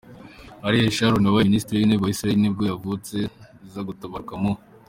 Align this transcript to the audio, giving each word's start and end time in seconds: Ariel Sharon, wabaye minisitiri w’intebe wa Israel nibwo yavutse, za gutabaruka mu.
Ariel 0.67 0.87
Sharon, 0.95 1.25
wabaye 1.27 1.47
minisitiri 1.49 1.79
w’intebe 1.79 2.03
wa 2.05 2.13
Israel 2.13 2.37
nibwo 2.39 2.63
yavutse, 2.71 3.15
za 3.71 3.81
gutabaruka 3.87 4.33
mu. 4.43 4.51